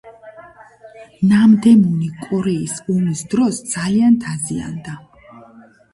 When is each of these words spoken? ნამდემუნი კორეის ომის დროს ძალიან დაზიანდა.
ნამდემუნი 1.33 2.09
კორეის 2.23 2.75
ომის 2.97 3.23
დროს 3.35 3.61
ძალიან 3.75 4.19
დაზიანდა. 4.25 4.99